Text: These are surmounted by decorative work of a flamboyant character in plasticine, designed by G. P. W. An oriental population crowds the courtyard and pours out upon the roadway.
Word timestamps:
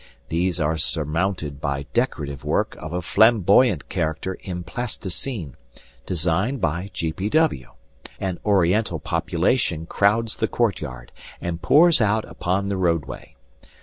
These 0.29 0.59
are 0.59 0.79
surmounted 0.79 1.61
by 1.61 1.83
decorative 1.93 2.43
work 2.43 2.75
of 2.79 2.91
a 2.91 3.03
flamboyant 3.03 3.87
character 3.87 4.33
in 4.41 4.63
plasticine, 4.63 5.55
designed 6.07 6.59
by 6.59 6.89
G. 6.91 7.13
P. 7.13 7.29
W. 7.29 7.69
An 8.19 8.39
oriental 8.43 8.97
population 8.99 9.85
crowds 9.85 10.37
the 10.37 10.47
courtyard 10.47 11.11
and 11.39 11.61
pours 11.61 12.01
out 12.01 12.25
upon 12.25 12.67
the 12.69 12.77
roadway. 12.77 13.35